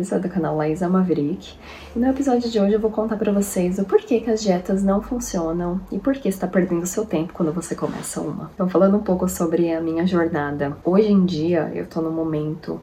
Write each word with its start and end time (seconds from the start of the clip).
Do 0.00 0.28
canal 0.30 0.56
Laísa 0.56 0.88
Maverick. 0.88 1.58
E 1.94 1.98
no 1.98 2.08
episódio 2.08 2.48
de 2.48 2.58
hoje 2.58 2.72
eu 2.72 2.80
vou 2.80 2.90
contar 2.90 3.18
para 3.18 3.30
vocês 3.30 3.78
o 3.78 3.84
porquê 3.84 4.18
que 4.20 4.30
as 4.30 4.40
dietas 4.40 4.82
não 4.82 5.02
funcionam 5.02 5.78
e 5.92 5.98
por 5.98 6.14
que 6.14 6.26
está 6.26 6.46
perdendo 6.46 6.86
seu 6.86 7.04
tempo 7.04 7.34
quando 7.34 7.52
você 7.52 7.74
começa 7.74 8.18
uma. 8.22 8.50
Então, 8.54 8.66
falando 8.66 8.96
um 8.96 9.02
pouco 9.02 9.28
sobre 9.28 9.70
a 9.70 9.80
minha 9.80 10.06
jornada. 10.06 10.74
Hoje 10.82 11.12
em 11.12 11.26
dia, 11.26 11.70
eu 11.74 11.86
tô 11.86 12.00
no 12.00 12.10
momento 12.10 12.80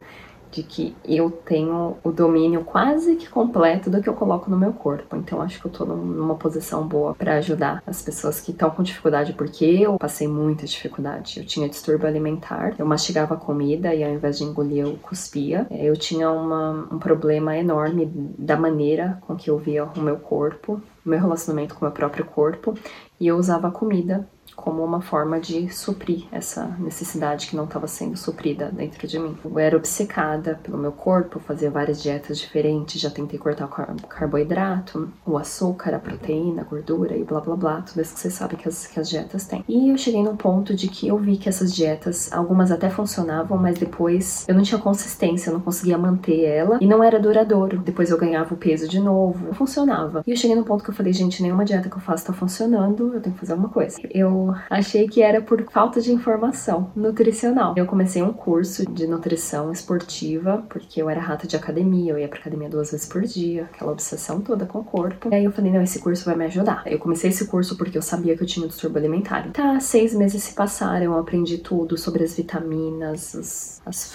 de 0.50 0.62
que 0.62 0.96
eu 1.04 1.30
tenho 1.30 1.96
o 2.02 2.10
domínio 2.10 2.64
quase 2.64 3.16
que 3.16 3.28
completo 3.28 3.90
do 3.90 4.02
que 4.02 4.08
eu 4.08 4.14
coloco 4.14 4.50
no 4.50 4.56
meu 4.56 4.72
corpo. 4.72 5.16
Então 5.16 5.40
acho 5.40 5.60
que 5.60 5.66
eu 5.66 5.70
tô 5.70 5.84
numa 5.84 6.34
posição 6.34 6.86
boa 6.86 7.14
para 7.14 7.34
ajudar 7.34 7.82
as 7.86 8.02
pessoas 8.02 8.40
que 8.40 8.50
estão 8.50 8.70
com 8.70 8.82
dificuldade, 8.82 9.32
porque 9.32 9.64
eu 9.64 9.98
passei 9.98 10.26
muita 10.26 10.66
dificuldade. 10.66 11.40
Eu 11.40 11.46
tinha 11.46 11.68
distúrbio 11.68 12.06
alimentar, 12.06 12.74
eu 12.78 12.86
mastigava 12.86 13.36
comida 13.36 13.94
e 13.94 14.02
ao 14.02 14.10
invés 14.10 14.38
de 14.38 14.44
engolir 14.44 14.86
eu 14.86 14.98
cuspia. 15.02 15.66
É, 15.70 15.84
eu 15.84 15.96
tinha 15.96 16.30
uma, 16.30 16.88
um 16.90 16.98
problema 16.98 17.56
enorme 17.56 18.10
da 18.38 18.56
maneira 18.56 19.18
com 19.26 19.36
que 19.36 19.50
eu 19.50 19.58
via 19.58 19.84
o 19.84 20.00
meu 20.00 20.16
corpo, 20.16 20.80
o 21.04 21.08
meu 21.08 21.18
relacionamento 21.18 21.74
com 21.74 21.80
o 21.80 21.88
meu 21.88 21.92
próprio 21.92 22.24
corpo, 22.24 22.74
e 23.20 23.26
eu 23.26 23.36
usava 23.36 23.70
comida 23.70 24.26
como 24.54 24.84
uma 24.84 25.00
forma 25.00 25.40
de 25.40 25.72
suprir 25.72 26.26
essa 26.32 26.66
necessidade 26.78 27.46
que 27.46 27.56
não 27.56 27.64
estava 27.64 27.86
sendo 27.86 28.16
suprida 28.16 28.70
dentro 28.72 29.06
de 29.06 29.18
mim. 29.18 29.36
Eu 29.44 29.58
era 29.58 29.76
obcecada 29.76 30.58
pelo 30.62 30.78
meu 30.78 30.92
corpo, 30.92 31.40
fazia 31.40 31.70
várias 31.70 32.02
dietas 32.02 32.38
diferentes, 32.38 33.00
já 33.00 33.10
tentei 33.10 33.38
cortar 33.38 33.66
o 33.66 34.08
carboidrato, 34.08 35.10
o 35.26 35.36
açúcar, 35.36 35.94
a 35.94 35.98
proteína, 35.98 36.62
a 36.62 36.64
gordura 36.64 37.16
e 37.16 37.24
blá 37.24 37.40
blá 37.40 37.56
blá, 37.56 37.82
tudo 37.82 38.00
isso 38.00 38.14
que 38.14 38.20
você 38.20 38.30
sabe 38.30 38.56
que 38.56 38.68
as, 38.68 38.86
que 38.86 38.98
as 38.98 39.08
dietas 39.08 39.46
têm. 39.46 39.64
E 39.68 39.90
eu 39.90 39.98
cheguei 39.98 40.22
num 40.22 40.36
ponto 40.36 40.74
de 40.74 40.88
que 40.88 41.08
eu 41.08 41.18
vi 41.18 41.36
que 41.36 41.48
essas 41.48 41.74
dietas, 41.74 42.32
algumas 42.32 42.70
até 42.70 42.90
funcionavam, 42.90 43.58
mas 43.58 43.78
depois 43.78 44.44
eu 44.48 44.54
não 44.54 44.62
tinha 44.62 44.80
consistência, 44.80 45.50
eu 45.50 45.54
não 45.54 45.60
conseguia 45.60 45.96
manter 45.98 46.44
ela 46.44 46.78
e 46.80 46.86
não 46.86 47.02
era 47.02 47.18
duradouro. 47.18 47.78
Depois 47.78 48.10
eu 48.10 48.18
ganhava 48.18 48.54
o 48.54 48.56
peso 48.56 48.88
de 48.88 49.00
novo, 49.00 49.46
não 49.46 49.54
funcionava. 49.54 50.22
E 50.26 50.30
eu 50.30 50.36
cheguei 50.36 50.56
num 50.56 50.64
ponto 50.64 50.84
que 50.84 50.90
eu 50.90 50.94
falei, 50.94 51.12
gente, 51.12 51.42
nenhuma 51.42 51.64
dieta 51.64 51.88
que 51.88 51.96
eu 51.96 52.00
faço 52.00 52.26
tá 52.26 52.32
funcionando, 52.32 53.14
eu 53.14 53.20
tenho 53.20 53.34
que 53.34 53.40
fazer 53.40 53.52
alguma 53.52 53.68
coisa. 53.68 53.98
Eu 54.10 54.37
achei 54.68 55.08
que 55.08 55.22
era 55.22 55.40
por 55.40 55.64
falta 55.70 56.00
de 56.00 56.12
informação 56.12 56.90
nutricional. 56.94 57.74
Eu 57.76 57.86
comecei 57.86 58.22
um 58.22 58.32
curso 58.32 58.90
de 58.90 59.06
nutrição 59.06 59.72
esportiva, 59.72 60.64
porque 60.68 61.00
eu 61.00 61.08
era 61.08 61.20
rata 61.20 61.46
de 61.46 61.56
academia, 61.56 62.12
eu 62.12 62.18
ia 62.18 62.28
pra 62.28 62.38
academia 62.38 62.68
duas 62.68 62.90
vezes 62.90 63.06
por 63.06 63.22
dia, 63.22 63.64
aquela 63.64 63.92
obsessão 63.92 64.40
toda 64.40 64.66
com 64.66 64.80
o 64.80 64.84
corpo. 64.84 65.28
E 65.30 65.34
aí 65.34 65.44
eu 65.44 65.52
falei, 65.52 65.72
não, 65.72 65.82
esse 65.82 65.98
curso 65.98 66.24
vai 66.24 66.36
me 66.36 66.44
ajudar. 66.44 66.82
Eu 66.86 66.98
comecei 66.98 67.30
esse 67.30 67.46
curso 67.46 67.76
porque 67.76 67.98
eu 67.98 68.02
sabia 68.02 68.36
que 68.36 68.42
eu 68.42 68.46
tinha 68.46 68.64
um 68.64 68.68
distúrbio 68.68 68.98
alimentar. 68.98 69.50
Tá, 69.52 69.80
seis 69.80 70.14
meses 70.14 70.42
se 70.42 70.54
passaram, 70.54 71.04
eu 71.04 71.18
aprendi 71.18 71.58
tudo 71.58 71.96
sobre 71.96 72.24
as 72.24 72.36
vitaminas, 72.36 73.34
as, 73.34 73.82
as 73.84 74.12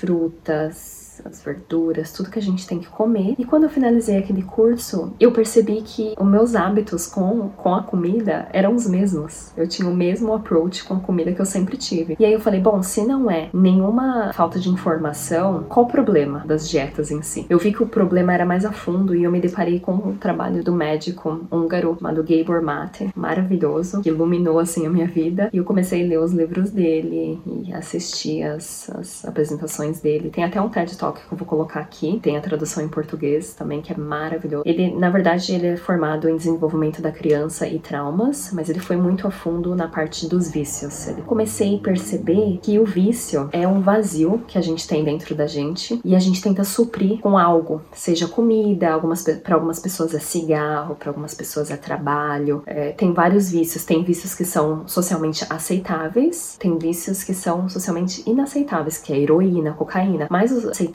as 1.25 1.44
verduras, 1.44 2.11
tudo 2.11 2.30
que 2.30 2.39
a 2.39 2.42
gente 2.42 2.67
tem 2.67 2.80
que 2.80 2.88
comer. 2.88 3.36
E 3.38 3.45
quando 3.45 3.64
eu 3.64 3.69
finalizei 3.69 4.17
aquele 4.17 4.44
curso, 4.44 5.14
eu 5.19 5.31
percebi 5.31 5.81
que 5.81 6.14
os 6.19 6.28
meus 6.28 6.56
hábitos 6.56 7.08
com, 7.08 7.50
com 7.50 7.75
a 7.75 7.83
comida 7.83 8.47
eram 8.52 8.75
os 8.75 8.88
mesmos. 8.88 9.52
Eu 9.56 9.67
tinha 9.67 9.89
o 9.89 9.95
mesmo 9.95 10.34
approach 10.34 10.84
com 10.84 10.95
a 10.95 11.00
comida 11.00 11.31
que 11.31 11.41
eu 11.41 11.45
sempre 11.45 11.78
tive. 11.78 12.16
E 12.19 12.25
aí 12.25 12.34
eu 12.34 12.39
falei, 12.39 12.59
bom, 12.59 12.81
se 12.81 13.06
não 13.06 13.30
é 13.30 13.50
nenhuma 13.53 14.31
falta 14.34 14.59
de 14.59 14.69
informação, 14.69 15.66
qual 15.67 15.86
o 15.86 15.89
problema 15.89 16.44
das 16.45 16.69
dietas 16.69 17.11
em 17.11 17.22
si? 17.22 17.45
Eu 17.50 17.58
vi 17.58 17.73
que 17.73 17.84
o 17.84 17.88
problema 17.88 18.34
era 18.34 18.45
mais 18.45 18.66
a 18.66 18.72
fundo 18.72 19.16
e 19.16 19.23
eu 19.23 19.31
me 19.31 19.39
deparei 19.39 19.80
com 19.80 19.95
o 19.95 20.14
trabalho 20.19 20.64
do 20.64 20.73
médico 20.73 21.41
húngaro 21.52 21.97
chamado 21.97 22.23
Gabor 22.23 22.61
Mate, 22.61 23.09
maravilhoso, 23.16 24.02
que 24.02 24.09
iluminou 24.09 24.59
assim 24.59 24.86
a 24.86 24.89
minha 24.89 25.08
vida. 25.08 25.50
E 25.53 25.58
eu 25.58 25.64
comecei 25.64 26.03
a 26.03 26.08
ler 26.08 26.19
os 26.19 26.34
livros 26.34 26.72
dele 26.72 27.41
e 27.45 27.73
assistir 27.73 28.44
as, 28.44 28.89
as 28.89 29.25
apresentações 29.25 30.02
dele. 30.02 30.29
Tem 30.29 30.44
até 30.44 30.62
um 30.62 30.69
TED 30.69 30.97
Que 31.12 31.22
eu 31.31 31.38
vou 31.38 31.47
colocar 31.47 31.80
aqui. 31.80 32.19
Tem 32.22 32.38
a 32.38 32.41
tradução 32.41 32.84
em 32.84 32.88
português 32.88 33.53
também, 33.53 33.81
que 33.81 33.91
é 33.91 33.97
maravilhoso. 33.97 34.64
Ele, 34.66 34.94
na 34.96 35.09
verdade, 35.09 35.53
ele 35.53 35.68
é 35.68 35.78
formado 35.78 36.30
em 36.30 36.38
desenvolvimento 36.38 37.02
da 37.02 37.12
criança 37.12 37.68
e 37.68 37.80
traumas, 37.80 38.52
mas 38.53 38.69
ele 38.69 38.80
foi 38.80 38.96
muito 38.96 39.28
a 39.28 39.31
fundo 39.31 39.75
na 39.75 39.88
parte 39.88 40.28
dos 40.28 40.50
vícios. 40.50 41.08
Eu 41.08 41.24
comecei 41.24 41.75
a 41.75 41.80
perceber 41.80 42.59
que 42.62 42.80
o 42.80 42.86
vício 42.86 43.50
é 43.52 43.68
um 43.68 43.81
vazio 43.81 44.41
que 44.47 44.58
a 44.58 44.62
gente 44.62 44.88
tem 44.88 45.03
dentro 45.03 45.36
da 45.36 45.47
gente 45.47 46.00
e 46.03 46.16
a 46.16 46.19
gente 46.19 46.41
tenta 46.41 46.64
suprir 46.64 47.20
com 47.20 47.38
algo, 47.38 47.81
seja 47.91 48.28
comida, 48.28 48.91
algumas 48.91 49.24
para 49.24 49.56
algumas 49.56 49.80
pessoas 49.80 50.14
é 50.14 50.20
cigarro, 50.20 50.96
para 50.96 51.09
algumas 51.09 51.34
pessoas 51.34 51.70
é 51.70 51.78
trabalho. 51.78 52.64
É, 52.66 52.91
tem 52.91 53.14
vários 53.14 53.52
vícios. 53.52 53.84
Tem 53.84 54.03
vícios 54.03 54.34
que 54.35 54.46
são 54.46 54.88
socialmente 54.88 55.46
aceitáveis, 55.50 56.56
tem 56.59 56.78
vícios 56.78 57.24
que 57.24 57.34
são 57.34 57.68
socialmente 57.68 58.24
inaceitáveis, 58.25 58.97
que 58.97 59.12
é 59.12 59.20
heroína, 59.20 59.74
cocaína. 59.74 60.28
Mas 60.30 60.52
os 60.52 60.66
aceitáveis 60.66 60.92